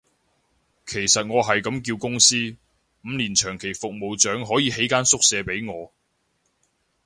[0.87, 2.55] 其實我係咁叫公司，
[3.05, 5.93] 五年長期服務獎可以起間宿舍畀我